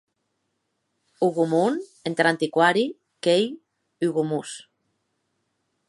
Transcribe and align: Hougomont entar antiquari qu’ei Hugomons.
Hougomont 1.27 1.77
entar 2.11 2.27
antiquari 2.31 2.87
qu’ei 3.23 3.45
Hugomons. 4.01 4.51